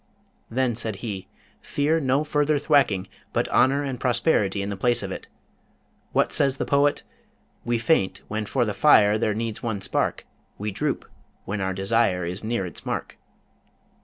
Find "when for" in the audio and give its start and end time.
8.27-8.65